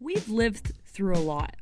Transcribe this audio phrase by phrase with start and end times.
[0.00, 1.56] We've lived through a lot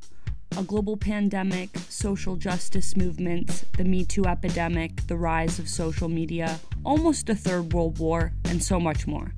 [0.59, 6.61] a global pandemic, social justice movements, the Me Too epidemic, the rise of social media,
[6.85, 9.33] almost a third world war, and so much more.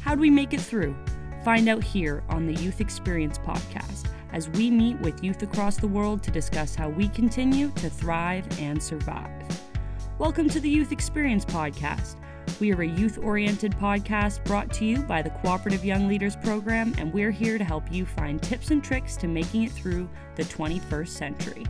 [0.00, 0.96] How do we make it through?
[1.44, 5.88] Find out here on the Youth Experience podcast as we meet with youth across the
[5.88, 9.44] world to discuss how we continue to thrive and survive.
[10.18, 12.16] Welcome to the Youth Experience podcast
[12.60, 16.94] we are a youth oriented podcast brought to you by the Cooperative Young Leaders Program,
[16.98, 20.06] and we're here to help you find tips and tricks to making it through
[20.36, 21.64] the 21st century.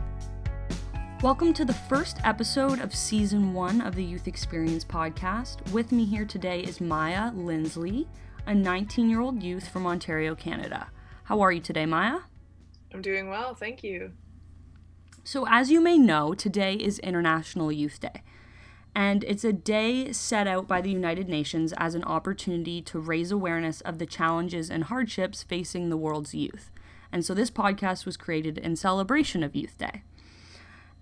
[1.21, 5.71] Welcome to the first episode of season one of the Youth Experience podcast.
[5.71, 8.07] With me here today is Maya Linsley,
[8.45, 10.89] a 19 year old youth from Ontario, Canada.
[11.23, 12.19] How are you today, Maya?
[12.93, 14.11] I'm doing well, thank you.
[15.23, 18.23] So, as you may know, today is International Youth Day
[18.93, 23.31] and it's a day set out by the United Nations as an opportunity to raise
[23.31, 26.69] awareness of the challenges and hardships facing the world's youth.
[27.11, 30.03] And so this podcast was created in celebration of Youth Day.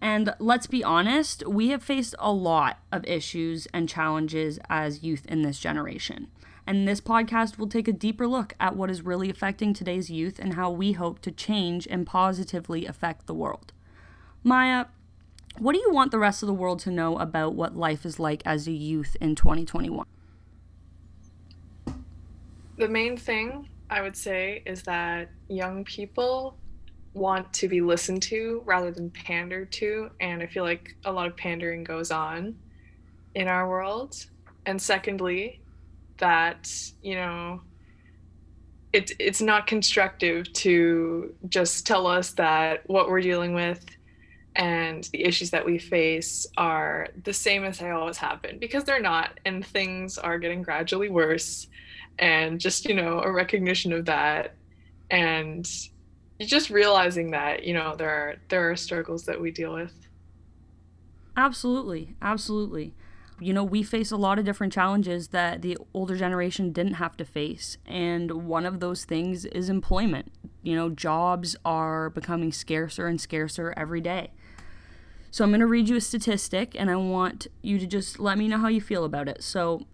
[0.02, 5.26] And let's be honest, we have faced a lot of issues and challenges as youth
[5.26, 6.28] in this generation.
[6.66, 10.40] And this podcast will take a deeper look at what is really affecting today's youth
[10.40, 13.74] and how we hope to change and positively affect the world.
[14.44, 14.86] Maya,
[15.60, 18.20] what do you want the rest of the world to know about what life is
[18.20, 20.06] like as a youth in 2021?
[22.78, 26.56] The main thing I would say is that young people
[27.14, 30.10] want to be listened to rather than pandered to.
[30.22, 32.56] And I feel like a lot of pandering goes on
[33.36, 34.26] in our world.
[34.66, 35.62] And secondly,
[36.20, 36.72] that,
[37.02, 37.62] you know,
[38.94, 43.86] it, it's not constructive to just tell us that what we're dealing with
[44.56, 48.84] and the issues that we face are the same as they always have been because
[48.84, 51.68] they're not and things are getting gradually worse
[52.18, 54.56] and just you know a recognition of that
[55.12, 55.70] and
[56.40, 59.94] just realizing that you know there are there are struggles that we deal with.
[61.36, 62.94] Absolutely absolutely.
[63.40, 67.16] You know we face a lot of different challenges that the older generation didn't have
[67.18, 70.32] to face and one of those things is employment.
[70.64, 74.32] You know jobs are becoming scarcer and scarcer every day
[75.32, 78.38] so I'm going to read you a statistic and I want you to just let
[78.38, 79.44] me know how you feel about it.
[79.44, 79.86] So,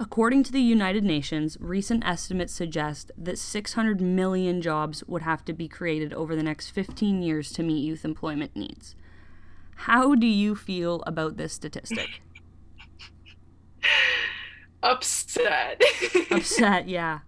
[0.00, 5.52] according to the United Nations, recent estimates suggest that 600 million jobs would have to
[5.52, 8.96] be created over the next 15 years to meet youth employment needs.
[9.82, 12.20] How do you feel about this statistic?
[14.82, 15.82] Upset.
[16.30, 17.20] Upset, yeah.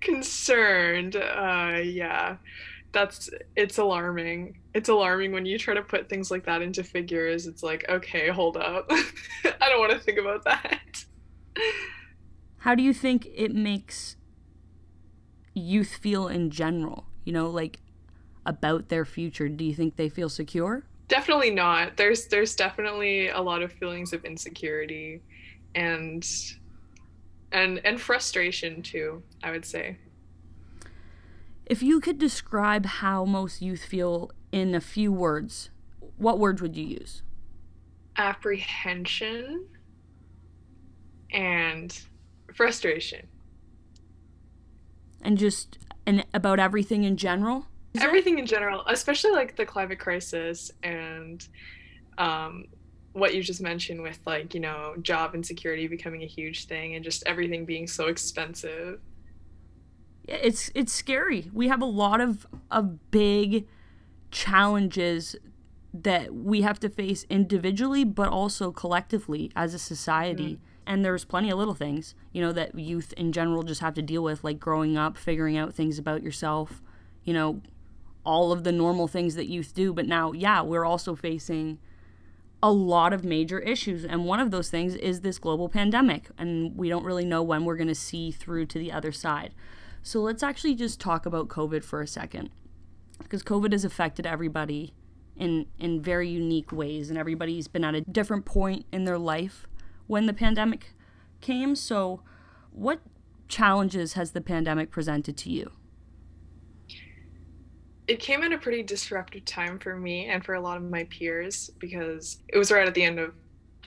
[0.00, 2.36] Concerned, uh, yeah
[2.98, 4.58] that's it's alarming.
[4.74, 7.46] It's alarming when you try to put things like that into figures.
[7.46, 8.86] It's like, okay, hold up.
[8.90, 11.04] I don't want to think about that.
[12.58, 14.16] How do you think it makes
[15.54, 17.06] youth feel in general?
[17.24, 17.78] You know, like
[18.44, 19.48] about their future.
[19.48, 20.84] Do you think they feel secure?
[21.06, 21.96] Definitely not.
[21.96, 25.22] There's there's definitely a lot of feelings of insecurity
[25.74, 26.26] and
[27.52, 29.98] and and frustration too, I would say.
[31.68, 35.68] If you could describe how most youth feel in a few words,
[36.16, 37.22] what words would you use?
[38.16, 39.66] Apprehension
[41.30, 42.00] and
[42.54, 43.26] frustration.
[45.20, 47.66] And just and about everything in general?
[48.00, 51.46] Everything in general, especially like the climate crisis and
[52.16, 52.64] um,
[53.12, 57.04] what you just mentioned with like, you know, job insecurity becoming a huge thing and
[57.04, 59.00] just everything being so expensive
[60.28, 61.50] it's it's scary.
[61.52, 63.66] We have a lot of of big
[64.30, 65.34] challenges
[65.94, 70.54] that we have to face individually but also collectively as a society.
[70.54, 70.58] Mm.
[70.86, 74.02] And there's plenty of little things, you know, that youth in general just have to
[74.02, 76.82] deal with, like growing up, figuring out things about yourself,
[77.24, 77.60] you know,
[78.24, 79.92] all of the normal things that youth do.
[79.92, 81.78] But now, yeah, we're also facing
[82.62, 84.04] a lot of major issues.
[84.04, 86.30] And one of those things is this global pandemic.
[86.38, 89.52] And we don't really know when we're going to see through to the other side.
[90.08, 92.48] So let's actually just talk about COVID for a second.
[93.18, 94.94] Because COVID has affected everybody
[95.36, 99.66] in in very unique ways and everybody's been at a different point in their life
[100.06, 100.94] when the pandemic
[101.42, 101.76] came.
[101.76, 102.22] So
[102.70, 103.02] what
[103.48, 105.72] challenges has the pandemic presented to you?
[108.06, 111.04] It came at a pretty disruptive time for me and for a lot of my
[111.04, 113.34] peers because it was right at the end of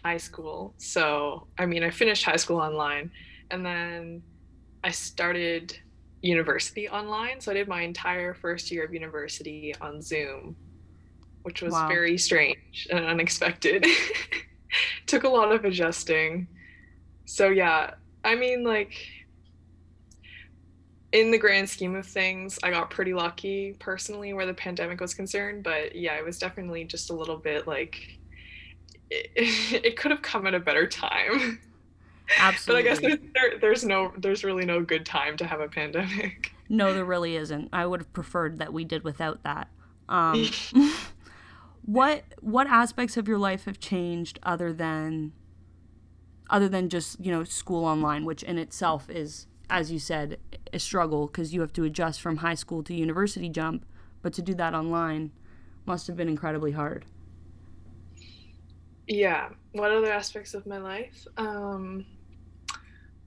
[0.06, 0.76] high school.
[0.78, 3.10] So, I mean, I finished high school online
[3.50, 4.22] and then
[4.84, 5.80] I started
[6.22, 7.40] university online.
[7.40, 10.56] So I did my entire first year of university on Zoom,
[11.44, 11.88] which was wow.
[11.88, 13.86] very strange and unexpected.
[15.08, 16.48] Took a lot of adjusting.
[17.26, 18.94] So yeah, I mean like
[21.12, 25.14] in the grand scheme of things, I got pretty lucky personally where the pandemic was
[25.14, 25.64] concerned.
[25.64, 28.20] But yeah, it was definitely just a little bit like
[29.10, 29.32] it,
[29.86, 31.60] it could have come at a better time.
[32.40, 32.84] Absolutely.
[32.84, 35.68] but I guess there's, there, there's no, there's really no good time to have a
[35.68, 36.52] pandemic.
[36.74, 37.68] No, there really isn't.
[37.74, 39.68] I would have preferred that we did without that.
[40.08, 40.50] Um,
[41.86, 45.34] what what aspects of your life have changed other than
[46.50, 50.38] other than just you know school online, which in itself is, as you said,
[50.72, 53.86] a struggle because you have to adjust from high school to university jump,
[54.22, 55.32] but to do that online
[55.86, 57.04] must have been incredibly hard.
[59.08, 59.50] Yeah.
[59.74, 61.28] What other aspects of my life?
[61.36, 62.06] Um,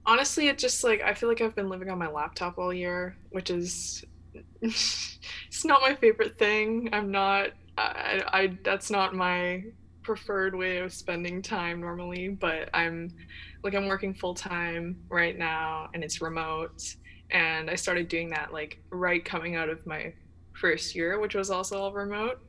[0.05, 3.17] honestly, it just like I feel like I've been living on my laptop all year,
[3.31, 4.03] which is
[4.61, 6.89] it's not my favorite thing.
[6.93, 7.49] I'm not.
[7.77, 9.63] I, I that's not my
[10.01, 13.09] preferred way of spending time normally, but I'm
[13.63, 16.83] like I'm working full time right now and it's remote
[17.31, 20.13] and I started doing that like right coming out of my
[20.53, 22.39] first year, which was also all remote.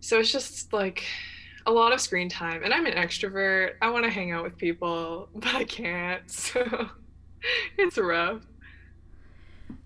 [0.00, 1.04] So it's just like
[1.68, 3.72] a lot of screen time and I'm an extrovert.
[3.82, 6.22] I want to hang out with people, but I can't.
[6.30, 6.88] So
[7.76, 8.42] it's rough.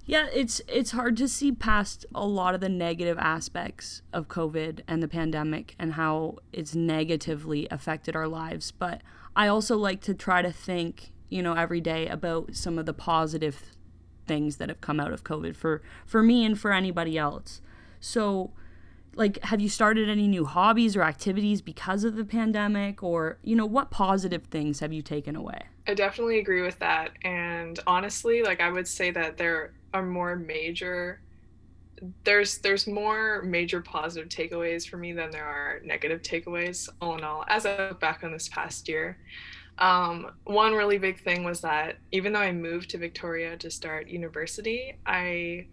[0.06, 4.80] Yeah, it's it's hard to see past a lot of the negative aspects of COVID
[4.88, 9.02] and the pandemic and how it's negatively affected our lives, but
[9.36, 12.94] I also like to try to think, you know, every day about some of the
[12.94, 13.62] positive
[14.26, 17.60] things that have come out of COVID for for me and for anybody else.
[18.00, 18.50] So,
[19.14, 23.02] like have you started any new hobbies or activities because of the pandemic?
[23.02, 25.62] Or, you know, what positive things have you taken away?
[25.86, 27.10] I definitely agree with that.
[27.24, 31.20] And honestly, like I would say that there are more major
[32.24, 37.22] there's there's more major positive takeaways for me than there are negative takeaways all in
[37.22, 39.18] all as i look back on this past year.
[39.78, 44.08] Um, one really big thing was that even though i moved to victoria to start
[44.08, 45.66] university i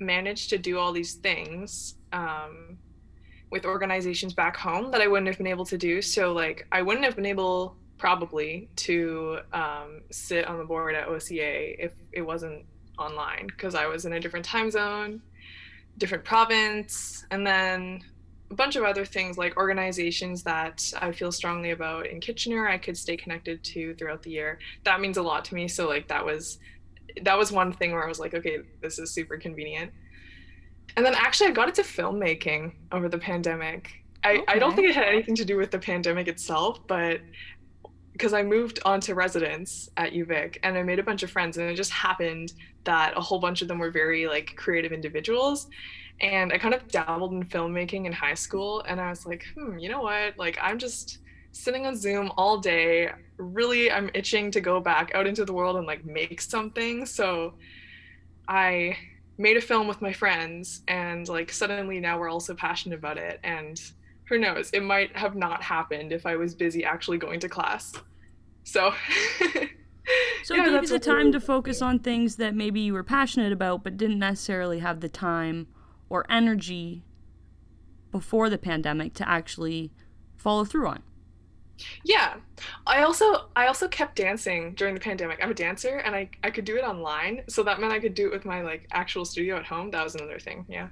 [0.00, 2.78] managed to do all these things um,
[3.50, 6.82] with organizations back home that i wouldn't have been able to do so like i
[6.82, 12.22] wouldn't have been able probably to um, sit on the board at oca if it
[12.22, 12.64] wasn't
[13.00, 15.22] online because I was in a different time zone,
[15.98, 18.04] different province, and then
[18.50, 22.78] a bunch of other things like organizations that I feel strongly about in Kitchener I
[22.78, 24.58] could stay connected to throughout the year.
[24.84, 25.66] That means a lot to me.
[25.68, 26.58] So like that was
[27.22, 29.92] that was one thing where I was like, okay, this is super convenient.
[30.96, 33.92] And then actually I got into filmmaking over the pandemic.
[34.24, 34.44] I, okay.
[34.48, 37.20] I don't think it had anything to do with the pandemic itself, but
[38.12, 41.70] because I moved onto residence at UVic and I made a bunch of friends and
[41.70, 42.52] it just happened
[42.84, 45.68] that a whole bunch of them were very like creative individuals
[46.20, 49.78] and I kind of dabbled in filmmaking in high school and I was like, hmm,
[49.78, 50.36] you know what?
[50.38, 51.18] Like I'm just
[51.52, 53.10] sitting on Zoom all day.
[53.36, 57.06] Really I'm itching to go back out into the world and like make something.
[57.06, 57.54] So
[58.48, 58.96] I
[59.38, 63.16] made a film with my friends and like suddenly now we're all so passionate about
[63.16, 63.80] it and
[64.30, 67.92] who knows, it might have not happened if I was busy actually going to class.
[68.62, 68.94] So.
[70.44, 73.02] so yeah, it gave you the time to focus on things that maybe you were
[73.02, 75.66] passionate about, but didn't necessarily have the time
[76.08, 77.02] or energy
[78.12, 79.90] before the pandemic to actually
[80.36, 81.02] follow through on.
[82.04, 82.34] Yeah.
[82.86, 85.38] I also I also kept dancing during the pandemic.
[85.42, 87.42] I'm a dancer and I, I could do it online.
[87.48, 89.90] So that meant I could do it with my like actual studio at home.
[89.90, 90.66] That was another thing.
[90.68, 90.88] Yeah.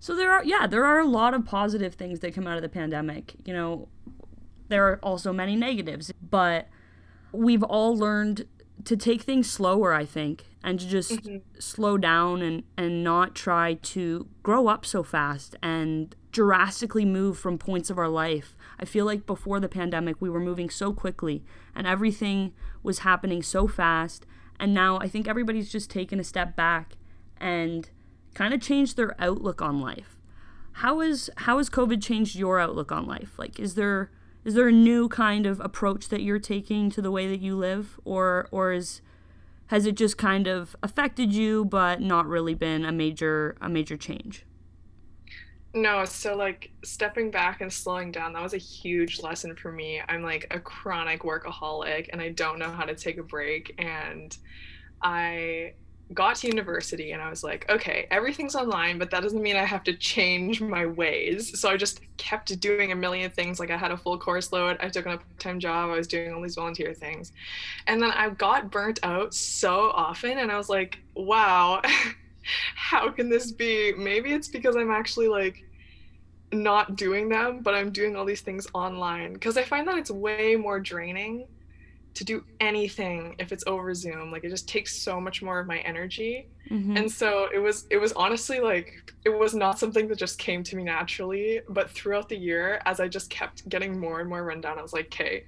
[0.00, 2.62] So there are yeah, there are a lot of positive things that come out of
[2.62, 3.34] the pandemic.
[3.44, 3.88] You know,
[4.68, 6.68] there are also many negatives, but
[7.32, 8.46] we've all learned
[8.84, 11.38] to take things slower, I think, and to just mm-hmm.
[11.58, 17.56] slow down and, and not try to grow up so fast and drastically move from
[17.56, 18.58] points of our life.
[18.78, 21.42] I feel like before the pandemic, we were moving so quickly
[21.74, 22.52] and everything
[22.82, 24.26] was happening so fast.
[24.60, 26.96] And now I think everybody's just taken a step back
[27.40, 27.88] and
[28.34, 30.18] kind of changed their outlook on life.
[30.72, 33.38] How is how has COVID changed your outlook on life?
[33.38, 34.10] Like, is there
[34.44, 37.56] is there a new kind of approach that you're taking to the way that you
[37.56, 39.00] live or or is
[39.68, 43.96] has it just kind of affected you but not really been a major a major
[43.96, 44.44] change
[45.76, 50.00] no so like stepping back and slowing down that was a huge lesson for me
[50.08, 54.38] i'm like a chronic workaholic and i don't know how to take a break and
[55.02, 55.72] i
[56.14, 59.64] got to university and I was like, okay, everything's online, but that doesn't mean I
[59.64, 61.58] have to change my ways.
[61.58, 63.58] So I just kept doing a million things.
[63.58, 65.96] Like I had a full course load, I took on a part time job, I
[65.96, 67.32] was doing all these volunteer things.
[67.86, 71.82] And then I got burnt out so often, and I was like, wow,
[72.74, 73.92] how can this be?
[73.96, 75.64] Maybe it's because I'm actually like,
[76.52, 80.10] not doing them, but I'm doing all these things online because I find that it's
[80.10, 81.46] way more draining
[82.14, 84.30] to do anything if it's over Zoom.
[84.30, 86.48] Like it just takes so much more of my energy.
[86.70, 86.96] Mm-hmm.
[86.96, 90.62] And so it was it was honestly like it was not something that just came
[90.64, 94.44] to me naturally, but throughout the year as I just kept getting more and more
[94.44, 95.44] run down, I was like, "Okay,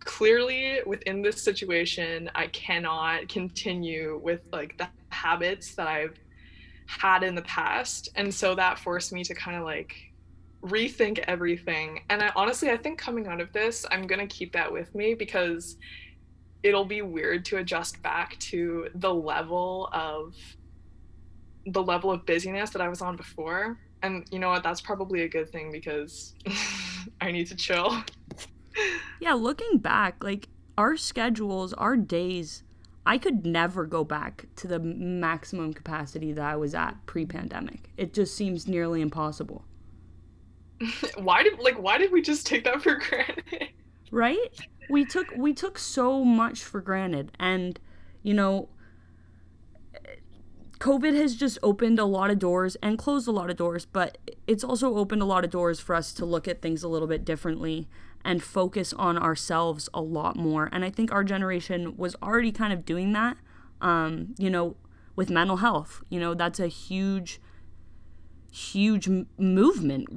[0.00, 6.18] clearly within this situation, I cannot continue with like the habits that I've
[6.86, 9.94] had in the past." And so that forced me to kind of like
[10.64, 12.00] rethink everything.
[12.08, 14.94] And I honestly, I think coming out of this, I'm going to keep that with
[14.94, 15.76] me because
[16.62, 20.34] it'll be weird to adjust back to the level of
[21.66, 23.78] the level of busyness that I was on before.
[24.02, 24.62] And you know what?
[24.62, 26.34] That's probably a good thing because
[27.20, 28.02] I need to chill.
[29.20, 32.63] yeah, looking back, like our schedules, our days,
[33.06, 37.90] I could never go back to the maximum capacity that I was at pre pandemic.
[37.96, 39.64] It just seems nearly impossible.
[41.16, 43.68] why did like why did we just take that for granted?
[44.10, 44.48] Right?
[44.88, 47.78] We took we took so much for granted and
[48.22, 48.68] you know
[50.78, 54.18] COVID has just opened a lot of doors and closed a lot of doors, but
[54.46, 57.08] it's also opened a lot of doors for us to look at things a little
[57.08, 57.88] bit differently
[58.24, 60.68] and focus on ourselves a lot more.
[60.72, 63.36] And I think our generation was already kind of doing that.
[63.80, 64.76] Um, you know,
[65.14, 67.40] with mental health, you know, that's a huge,
[68.50, 70.08] huge m- movement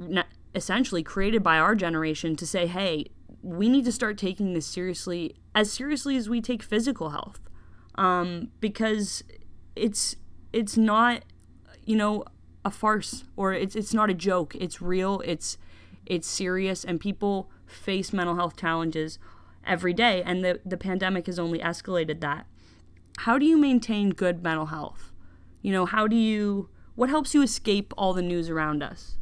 [0.54, 3.06] essentially created by our generation to say, hey,
[3.42, 7.40] we need to start taking this seriously, as seriously as we take physical health,
[7.96, 9.22] um, because
[9.76, 10.16] it's
[10.52, 11.24] it's not,
[11.84, 12.24] you know,
[12.64, 14.54] a farce or it's it's not a joke.
[14.56, 15.20] It's real.
[15.24, 15.58] It's
[16.08, 19.18] it's serious, and people face mental health challenges
[19.64, 22.46] every day, and the the pandemic has only escalated that.
[23.18, 25.12] How do you maintain good mental health?
[25.62, 29.18] You know, how do you what helps you escape all the news around us?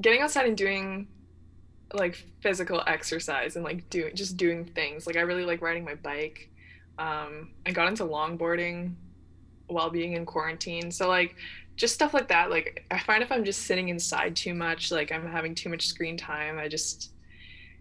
[0.00, 1.08] getting outside and doing
[1.92, 5.06] like physical exercise and like doing just doing things.
[5.06, 6.50] Like I really like riding my bike.
[6.98, 8.94] Um, I got into longboarding
[9.66, 10.90] while being in quarantine.
[10.90, 11.36] So like
[11.80, 12.50] just stuff like that.
[12.50, 15.86] Like I find if I'm just sitting inside too much, like I'm having too much
[15.86, 17.12] screen time, I just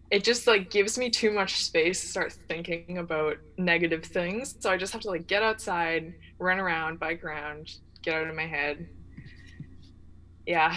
[0.10, 4.56] it just like gives me too much space to start thinking about negative things.
[4.60, 8.36] So I just have to like get outside, run around, bike around, get out of
[8.36, 8.88] my head.
[10.48, 10.76] Yeah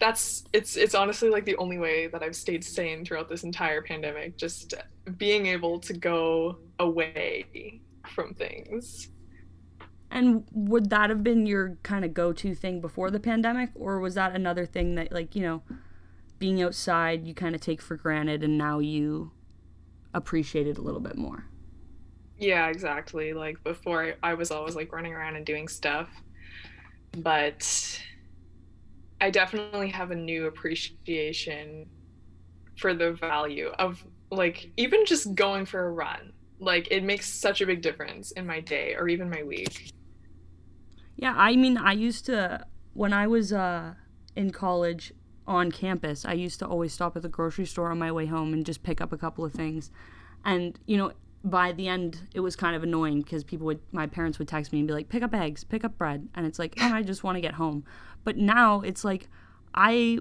[0.00, 3.82] that's it's it's honestly like the only way that I've stayed sane throughout this entire
[3.82, 4.38] pandemic.
[4.38, 4.74] Just
[5.18, 7.80] being able to go away
[8.14, 9.10] from things.
[10.10, 14.14] And would that have been your kind of go-to thing before the pandemic, or was
[14.16, 15.62] that another thing that, like, you know,
[16.38, 19.30] being outside you kind of take for granted, and now you
[20.12, 21.44] appreciate it a little bit more?
[22.38, 23.34] Yeah, exactly.
[23.34, 26.08] Like before, I was always like running around and doing stuff,
[27.18, 28.02] but
[29.20, 31.86] I definitely have a new appreciation
[32.78, 36.32] for the value of like even just going for a run.
[36.58, 39.92] Like it makes such a big difference in my day or even my week.
[41.20, 43.94] Yeah, I mean, I used to when I was uh
[44.34, 45.12] in college
[45.46, 48.54] on campus, I used to always stop at the grocery store on my way home
[48.54, 49.90] and just pick up a couple of things.
[50.44, 51.12] And, you know,
[51.44, 54.72] by the end it was kind of annoying because people would my parents would text
[54.72, 56.26] me and be like pick up eggs pick up bread.
[56.34, 57.84] And it's like oh i just want to get home.
[58.24, 59.28] But now it's like
[59.74, 60.18] i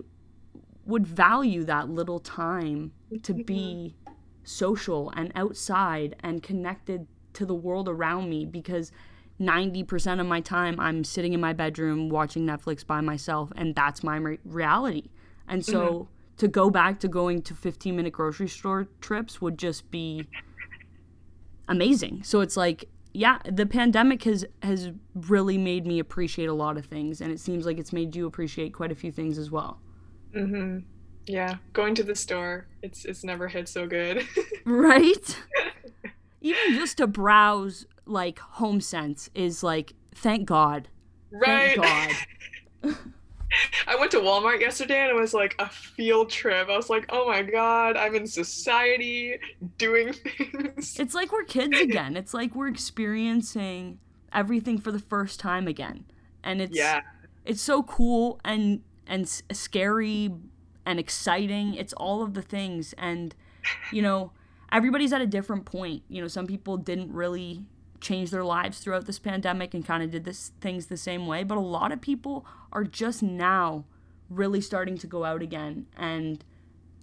[0.86, 2.92] would value that little time
[3.24, 3.96] to be
[4.44, 8.92] social and outside and connected to the world around me because
[9.40, 14.04] 90% of my time i'm sitting in my bedroom watching netflix by myself and that's
[14.04, 15.10] my re- reality
[15.48, 16.04] and so mm-hmm.
[16.38, 20.28] to go back to going to 15 minute grocery store trips would just be
[21.70, 22.24] amazing.
[22.24, 26.86] So it's like, yeah, the pandemic has has really made me appreciate a lot of
[26.86, 29.80] things, and it seems like it's made you appreciate quite a few things as well.
[30.36, 30.84] Mhm.
[31.26, 34.28] Yeah, going to the store, it's it's never hit so good.
[34.66, 35.38] right?
[36.42, 40.90] Even just to browse like HomeSense is like thank God.
[41.32, 41.80] Right.
[41.80, 42.16] Thank
[42.84, 42.96] God.
[43.88, 46.70] I went to Walmart yesterday and it was like a field trip.
[46.70, 49.40] I was like, oh my God, I'm in society
[49.78, 51.00] doing things.
[51.00, 52.16] It's like we're kids again.
[52.16, 54.00] It's like we're experiencing
[54.32, 56.06] everything for the first time again.
[56.44, 57.02] And it's yeah.
[57.46, 60.32] it's so cool and and scary
[60.86, 61.74] and exciting.
[61.74, 63.34] It's all of the things and
[63.92, 64.32] you know,
[64.72, 66.04] everybody's at a different point.
[66.08, 67.66] You know, some people didn't really
[68.02, 71.44] changed their lives throughout this pandemic and kind of did this things the same way
[71.44, 73.86] but a lot of people are just now
[74.30, 76.44] really starting to go out again and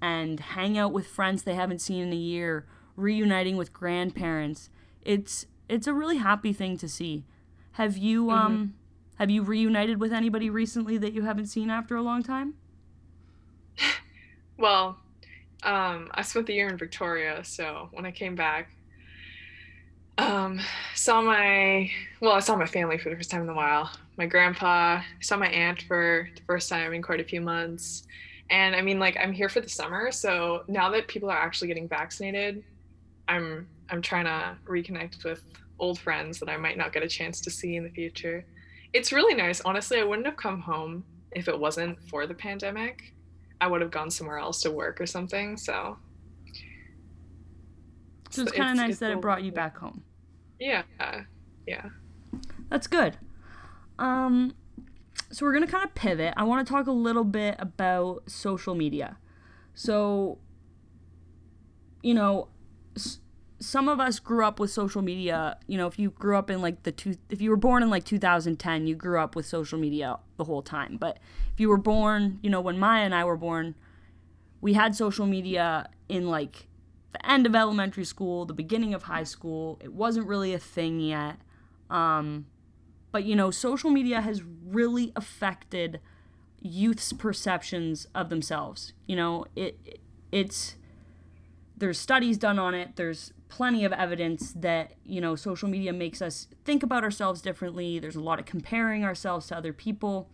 [0.01, 4.71] and hang out with friends they haven't seen in a year reuniting with grandparents.
[5.03, 7.25] It's it's a really happy thing to see.
[7.73, 8.39] Have you mm-hmm.
[8.39, 8.75] um
[9.17, 12.55] have you reunited with anybody recently that you haven't seen after a long time?
[14.59, 14.97] Well
[15.63, 18.71] Um, I spent the year in Victoria, so when I came back,
[20.19, 20.61] um,
[20.95, 23.91] saw my well, I saw my family for the first time in a while.
[24.17, 28.05] My grandpa, saw my aunt for the first time in quite a few months.
[28.49, 31.69] And I mean, like, I'm here for the summer, so now that people are actually
[31.69, 32.63] getting vaccinated,
[33.29, 35.43] I'm I'm trying to reconnect with
[35.79, 38.45] old friends that I might not get a chance to see in the future.
[38.93, 39.61] It's really nice.
[39.61, 43.13] Honestly, I wouldn't have come home if it wasn't for the pandemic.
[43.61, 45.57] I would have gone somewhere else to work or something.
[45.57, 45.99] So,
[48.31, 50.03] so it's kind of nice that it brought you back home.
[50.59, 50.83] Yeah,
[51.67, 51.89] yeah.
[52.71, 53.17] That's good.
[53.99, 54.55] Um,
[55.31, 56.35] so we're gonna kind of pivot.
[56.37, 59.19] I want to talk a little bit about social media.
[59.75, 60.39] So,
[62.03, 62.49] you know,
[62.97, 63.21] s-
[63.59, 65.59] some of us grew up with social media.
[65.67, 67.91] You know, if you grew up in like the two, if you were born in
[67.91, 70.97] like 2010, you grew up with social media the whole time.
[70.99, 71.19] But
[71.53, 73.75] if you were born, you know, when Maya and I were born,
[74.61, 76.67] we had social media in like
[77.17, 79.79] the end of elementary school, the beginning of high school.
[79.83, 81.37] It wasn't really a thing yet.
[81.89, 82.47] Um,
[83.11, 86.01] but you know, social media has really affected
[86.61, 88.93] youth's perceptions of themselves.
[89.07, 90.77] You know, it it's
[91.77, 92.97] there's studies done on it.
[92.97, 97.99] There's plenty of evidence that you know social media makes us think about ourselves differently.
[97.99, 100.29] There's a lot of comparing ourselves to other people.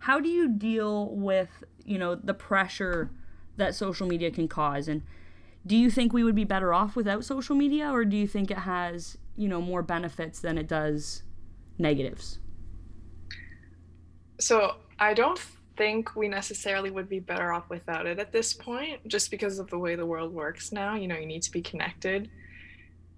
[0.00, 3.10] How do you deal with you know the pressure
[3.56, 5.02] that social media can cause and
[5.66, 8.50] do you think we would be better off without social media or do you think
[8.50, 11.22] it has you know more benefits than it does
[11.78, 12.38] negatives?
[14.40, 15.40] So i don't
[15.76, 19.68] think we necessarily would be better off without it at this point just because of
[19.70, 20.94] the way the world works now.
[20.94, 22.30] You know you need to be connected.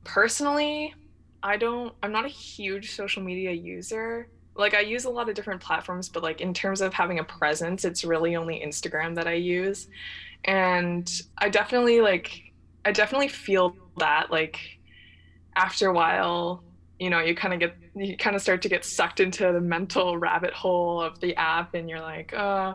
[0.04, 0.94] Personally
[1.42, 4.28] i don't i'm not a huge social media user.
[4.54, 7.24] Like i use a lot of different platforms but like in terms of having a
[7.24, 9.88] presence it's really only instagram that i use
[10.46, 12.52] and i definitely like
[12.84, 14.58] i definitely feel that like
[15.56, 16.62] after a while
[16.98, 19.60] you know you kind of get you kind of start to get sucked into the
[19.60, 22.74] mental rabbit hole of the app and you're like uh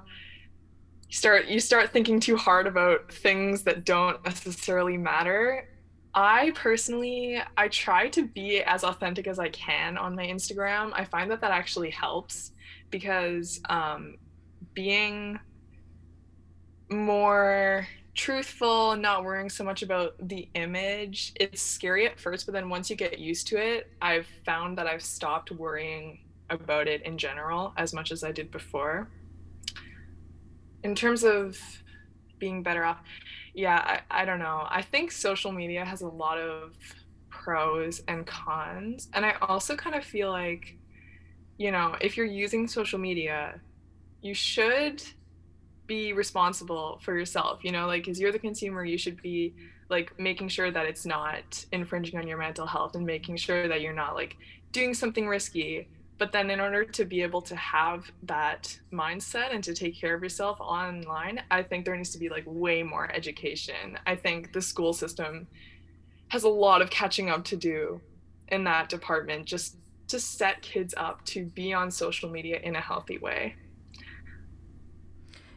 [1.12, 5.68] you start you start thinking too hard about things that don't necessarily matter.
[6.14, 10.92] I personally i try to be as authentic as i can on my instagram.
[10.94, 12.52] I find that that actually helps
[12.92, 14.16] because um,
[14.74, 15.40] being
[16.92, 21.34] more truthful, not worrying so much about the image.
[21.36, 24.88] It's scary at first, but then once you get used to it, I've found that
[24.88, 29.08] I've stopped worrying about it in general as much as I did before.
[30.84, 31.58] In terms of
[32.40, 33.00] being better off,
[33.54, 34.66] yeah, I, I don't know.
[34.70, 36.76] I think social media has a lot of
[37.30, 39.10] pros and cons.
[39.14, 40.78] And I also kind of feel like,
[41.58, 43.60] you know, if you're using social media,
[44.22, 45.04] you should
[45.96, 49.54] be responsible for yourself you know like because you're the consumer you should be
[49.92, 53.82] like making sure that it's not infringing on your mental health and making sure that
[53.82, 54.38] you're not like
[54.72, 55.90] doing something risky.
[56.18, 60.16] But then in order to be able to have that mindset and to take care
[60.16, 63.98] of yourself online i think there needs to be like way more education.
[64.08, 65.48] I think the school system
[66.30, 68.00] has a lot of catching up to do
[68.48, 69.78] in that department just
[70.08, 73.56] to set kids up to be on social media in a healthy way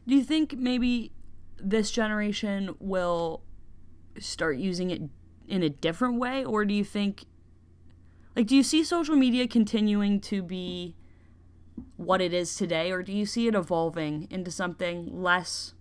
[0.07, 1.13] do you think maybe
[1.59, 3.43] this generation will
[4.19, 5.03] start using it
[5.49, 6.45] in a different way?
[6.45, 7.25] Or do you think
[8.37, 10.97] like do you see social media continuing to be
[11.97, 12.91] what it is today?
[12.91, 15.75] Or do you see it evolving into something less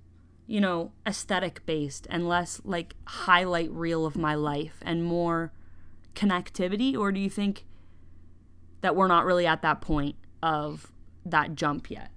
[0.45, 5.51] you know aesthetic based and less like highlight reel of my life and more
[6.15, 6.97] connectivity?
[6.97, 7.65] Or do you think
[8.81, 10.91] that we're not really at that point of
[11.25, 12.12] that jump yet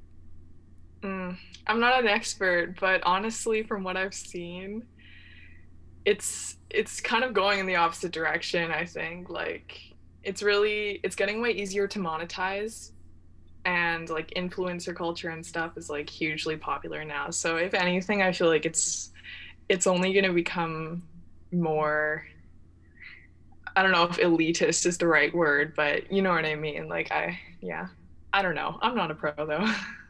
[1.06, 4.84] Mm, I'm not an expert, but honestly, from what I've seen,
[6.04, 8.70] it's it's kind of going in the opposite direction.
[8.72, 9.78] I think like
[10.24, 12.90] it's really it's getting way easier to monetize,
[13.64, 17.30] and like influencer culture and stuff is like hugely popular now.
[17.30, 19.12] So if anything, I feel like it's
[19.68, 21.02] it's only going to become
[21.52, 22.24] more
[23.76, 26.88] I don't know if elitist is the right word, but you know what I mean.
[26.88, 27.88] Like I yeah.
[28.32, 28.78] I don't know.
[28.82, 29.66] I'm not a pro though.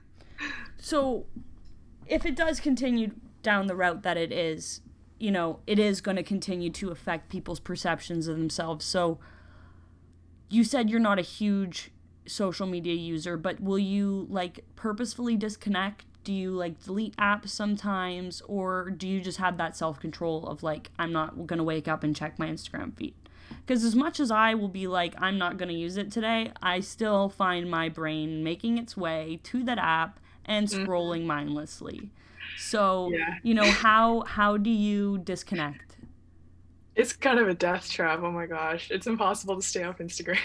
[0.78, 1.26] So,
[2.06, 3.12] if it does continue
[3.42, 4.80] down the route that it is,
[5.18, 8.84] you know, it is going to continue to affect people's perceptions of themselves.
[8.84, 9.18] So,
[10.48, 11.90] you said you're not a huge
[12.26, 16.04] social media user, but will you like purposefully disconnect?
[16.24, 20.62] Do you like delete apps sometimes, or do you just have that self control of
[20.62, 23.14] like, I'm not going to wake up and check my Instagram feed?
[23.64, 26.52] Because as much as I will be like, I'm not going to use it today,
[26.60, 30.84] I still find my brain making its way to that app and mm-hmm.
[30.84, 32.10] scrolling mindlessly.
[32.56, 33.34] So, Yeah.
[33.42, 35.96] you know, how how do you disconnect?
[36.94, 38.20] It's kind of a death trap.
[38.22, 38.90] Oh my gosh.
[38.90, 40.38] It's impossible to stay off Instagram.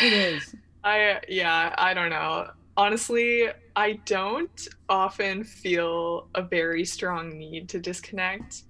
[0.00, 0.54] It is.
[0.82, 2.50] I yeah, I don't know.
[2.76, 8.62] Honestly, I don't often feel a very strong need to disconnect.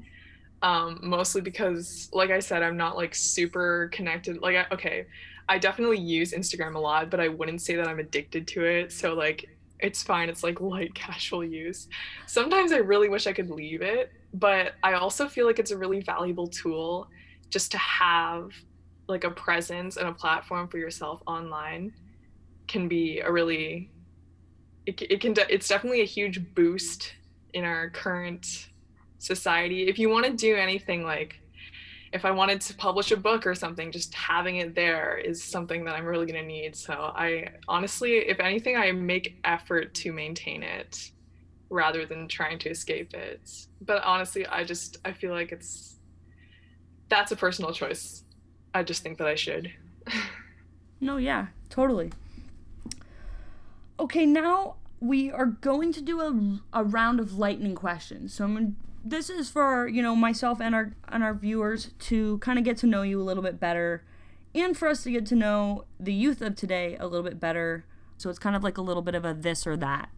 [0.61, 4.43] Um, mostly because, like I said, I'm not like super connected.
[4.43, 5.07] Like, I, okay,
[5.49, 8.93] I definitely use Instagram a lot, but I wouldn't say that I'm addicted to it.
[8.93, 9.49] So like,
[9.81, 10.29] it's fine.
[10.29, 11.89] It's like light casual use.
[12.27, 15.79] Sometimes I really wish I could leave it, but I also feel like it's a
[15.79, 17.09] really valuable tool
[17.51, 18.51] just to have
[19.09, 21.93] like a presence and a platform for yourself online
[22.67, 23.91] can be a really
[24.85, 27.15] it, it can de- it's definitely a huge boost
[27.55, 28.69] in our current
[29.19, 31.41] society if you want to do anything like
[32.13, 35.85] if i wanted to publish a book or something just having it there is something
[35.85, 40.13] that i'm really going to need so i honestly if anything i make effort to
[40.13, 41.11] maintain it
[41.71, 45.97] rather than trying to escape it but honestly i just i feel like it's
[47.09, 48.25] that's a personal choice
[48.75, 49.73] I just think that I should.
[51.01, 52.11] No, yeah, totally.
[54.01, 58.35] Okay, now we are going to do a, a round of lightning questions.
[58.35, 58.73] So I'm gonna,
[59.05, 62.77] this is for you know myself and our and our viewers to kind of get
[62.79, 64.05] to know you a little bit better,
[64.55, 67.85] and for us to get to know the youth of today a little bit better.
[68.17, 70.09] So it's kind of like a little bit of a this or that.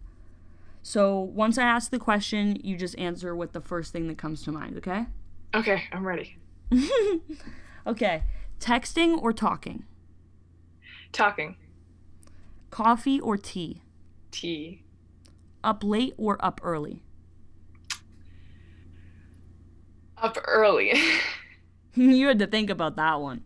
[0.83, 4.43] So once I ask the question, you just answer with the first thing that comes
[4.45, 4.79] to mind.
[4.79, 5.05] Okay?
[5.55, 6.39] Okay, I'm ready.
[7.87, 8.25] Okay.
[8.59, 9.85] Texting or talking?
[11.13, 11.57] Talking.
[12.71, 13.83] Coffee or tea?
[14.31, 14.83] Tea.
[15.65, 17.03] Up late or up early?
[20.21, 20.93] Up early.
[21.95, 23.43] you had to think about that one.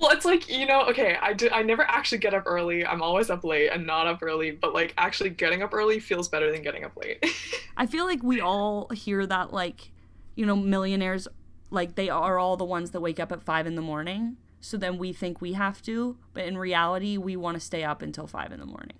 [0.00, 2.86] well, it's like, you know, okay, I do I never actually get up early.
[2.86, 6.28] I'm always up late and not up early, but like actually getting up early feels
[6.28, 7.24] better than getting up late.
[7.76, 9.90] I feel like we all hear that, like,
[10.36, 11.26] you know, millionaires,
[11.70, 14.36] like, they are all the ones that wake up at five in the morning.
[14.60, 18.02] So then we think we have to, but in reality, we want to stay up
[18.02, 18.96] until five in the morning.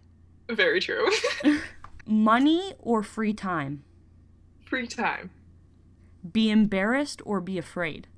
[0.48, 1.10] Very true.
[2.06, 3.82] Money or free time?
[4.64, 5.30] Free time.
[6.32, 8.08] Be embarrassed or be afraid?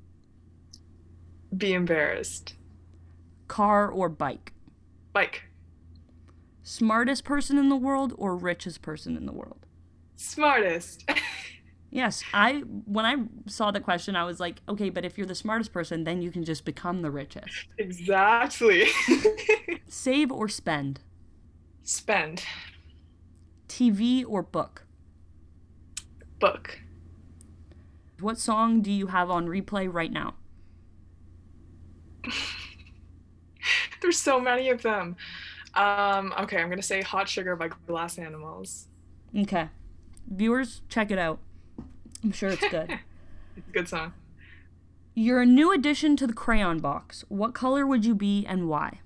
[1.56, 2.54] Be embarrassed.
[3.48, 4.52] Car or bike?
[5.12, 5.42] Bike.
[6.62, 9.66] Smartest person in the world or richest person in the world?
[10.16, 11.08] smartest.
[11.92, 15.34] Yes, I when I saw the question, I was like, okay, but if you're the
[15.34, 17.66] smartest person, then you can just become the richest.
[17.78, 18.86] exactly.
[19.88, 21.00] Save or spend?
[21.82, 22.44] Spend.
[23.66, 24.86] TV or book?
[26.38, 26.78] Book.
[28.20, 30.34] What song do you have on replay right now?
[34.00, 35.16] There's so many of them.
[35.74, 38.86] Um, okay, I'm gonna say Hot Sugar by Glass Animals.
[39.36, 39.68] Okay.
[40.28, 41.38] Viewers, check it out.
[42.22, 42.98] I'm sure it's good.
[43.56, 44.14] It's a good song.
[45.12, 47.24] You're a new addition to the crayon box.
[47.28, 49.00] What color would you be and why?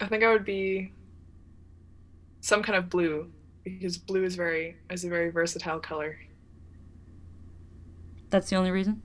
[0.00, 0.92] I think I would be
[2.40, 3.30] some kind of blue
[3.64, 6.16] because blue is very is a very versatile color.
[8.30, 9.02] That's the only reason?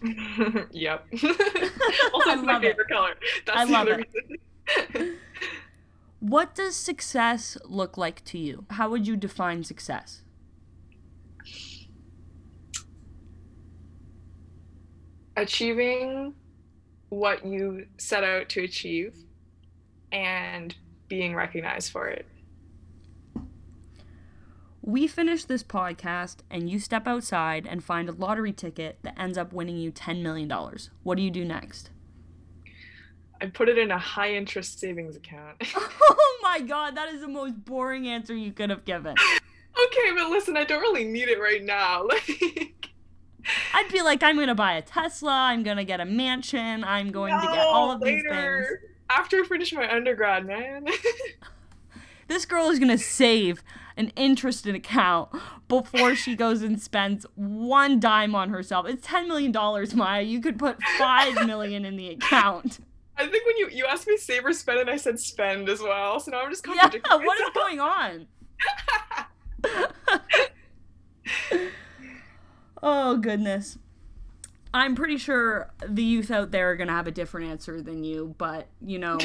[0.70, 1.06] yep.
[1.12, 2.76] also, I it's my love it.
[2.88, 3.14] color.
[3.46, 4.08] That's I the love other it.
[4.94, 5.16] reason.
[6.20, 8.66] What does success look like to you?
[8.70, 10.22] How would you define success?
[15.36, 16.34] Achieving
[17.10, 19.16] what you set out to achieve
[20.10, 20.74] and
[21.06, 22.26] being recognized for it.
[24.88, 29.36] We finish this podcast and you step outside and find a lottery ticket that ends
[29.36, 30.50] up winning you $10 million.
[31.02, 31.90] What do you do next?
[33.38, 35.62] I put it in a high interest savings account.
[36.10, 39.12] Oh my god, that is the most boring answer you could have given.
[39.12, 42.08] okay, but listen, I don't really need it right now.
[43.44, 47.10] Like I'd be like, I'm gonna buy a Tesla, I'm gonna get a mansion, I'm
[47.10, 48.66] going to get all of these things.
[49.10, 50.86] After I finish my undergrad, man.
[52.28, 53.62] This girl is gonna save
[53.96, 55.30] an interest in account
[55.66, 58.86] before she goes and spends one dime on herself.
[58.86, 60.22] It's ten million dollars, Maya.
[60.22, 62.78] You could put five million in the account.
[63.16, 65.80] I think when you you asked me save or spend, and I said spend as
[65.80, 66.20] well.
[66.20, 68.26] So now I'm just Yeah, contradicting what is going on?
[72.82, 73.78] oh goodness.
[74.72, 78.04] I'm pretty sure the youth out there are going to have a different answer than
[78.04, 79.18] you, but you know,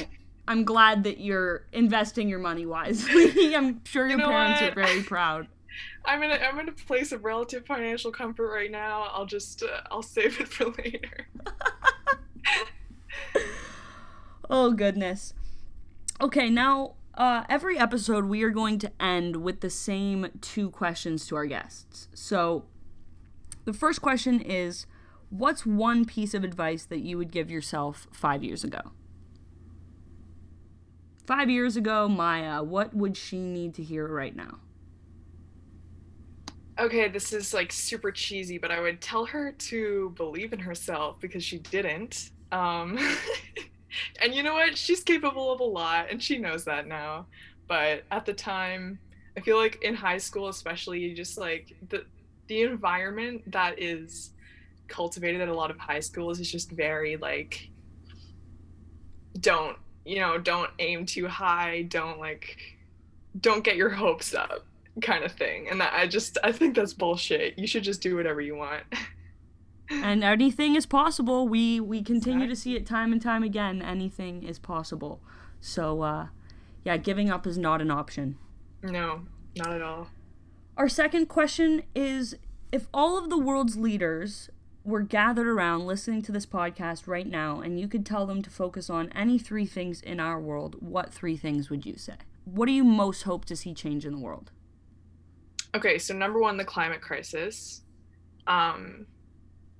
[0.47, 3.55] I'm glad that you're investing your money wisely.
[3.55, 4.71] I'm sure your know parents what?
[4.71, 5.47] are very proud.
[6.05, 9.07] I'm in a, I'm in a place of relative financial comfort right now.
[9.13, 11.27] I'll just uh, I'll save it for later.
[14.49, 15.33] Oh goodness.
[16.21, 21.27] Okay, now Uh, every episode, we are going to end with the same two questions
[21.27, 22.07] to our guests.
[22.15, 22.65] So,
[23.65, 24.87] the first question is
[25.29, 28.91] What's one piece of advice that you would give yourself five years ago?
[31.25, 34.59] Five years ago, Maya, what would she need to hear right now?
[36.79, 41.19] Okay, this is like super cheesy, but I would tell her to believe in herself
[41.19, 42.31] because she didn't.
[42.51, 42.97] Um,
[44.21, 44.77] and you know what?
[44.77, 47.27] She's capable of a lot, and she knows that now.
[47.67, 48.99] But at the time,
[49.37, 52.05] I feel like in high school, especially, you just like the
[52.47, 54.31] the environment that is
[54.87, 57.69] cultivated at a lot of high schools is just very like
[59.39, 62.57] don't you know don't aim too high don't like
[63.39, 64.65] don't get your hopes up
[65.01, 65.67] kind of thing.
[65.69, 67.57] And that i just i think that's bullshit.
[67.57, 68.83] You should just do whatever you want.
[69.91, 71.47] And anything is possible.
[71.47, 73.81] We we continue to see it time and time again.
[73.81, 75.19] Anything is possible.
[75.59, 76.27] So uh
[76.85, 78.37] yeah giving up is not an option.
[78.81, 79.23] No
[79.55, 80.07] not at all.
[80.77, 82.35] Our second question is
[82.71, 84.49] if all of the world's leaders
[84.85, 88.49] were gathered around listening to this podcast right now and you could tell them to
[88.49, 92.15] focus on any three things in our world, what three things would you say?
[92.45, 94.51] What do you most hope to see change in the world?
[95.75, 97.81] Okay, so number one, the climate crisis.
[98.45, 99.07] Um,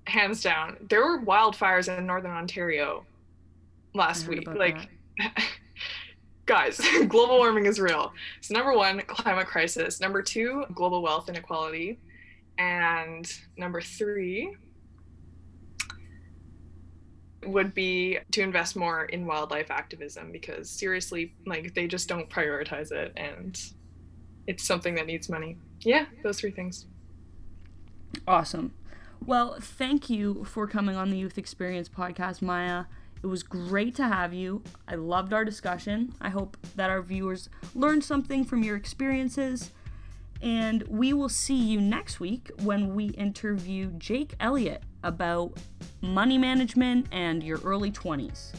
[0.06, 0.78] hands down.
[0.90, 3.06] There were wildfires in northern Ontario
[3.94, 4.48] last week.
[4.48, 4.90] Like,
[6.46, 8.14] guys, global warming is real.
[8.42, 10.00] So, number one, climate crisis.
[10.00, 12.00] Number two, global wealth inequality.
[12.58, 14.56] And number three,
[17.48, 22.92] would be to invest more in wildlife activism because seriously, like they just don't prioritize
[22.92, 23.60] it and
[24.48, 25.58] it's something that needs money.
[25.82, 26.86] Yeah, those three things.
[28.28, 28.74] Awesome.
[29.26, 32.86] Well, thank you for coming on the Youth Experience podcast, Maya.
[33.24, 34.64] It was great to have you.
[34.86, 36.14] I loved our discussion.
[36.20, 39.72] I hope that our viewers learned something from your experiences.
[40.42, 45.54] And we will see you next week when we interview Jake Elliott about
[46.04, 48.52] money management and your early 20s.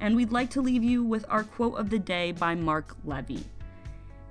[0.00, 3.44] And we'd like to leave you with our quote of the day by Marc Levy.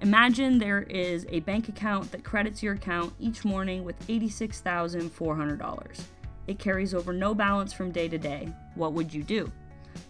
[0.01, 6.01] Imagine there is a bank account that credits your account each morning with $86,400.
[6.47, 8.51] It carries over no balance from day to day.
[8.73, 9.51] What would you do?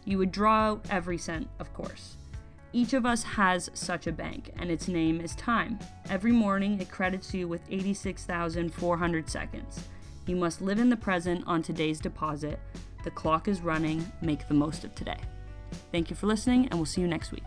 [0.06, 2.16] You would draw out every cent, of course.
[2.72, 5.80] Each of us has such a bank, and its name is time.
[6.10, 9.84] Every morning, it credits you with 86,400 seconds.
[10.28, 12.60] You must live in the present on today's deposit.
[13.06, 14.06] The clock is running.
[14.22, 15.20] Make the most of today.
[15.94, 17.46] Thank you for listening, and we'll see you next week.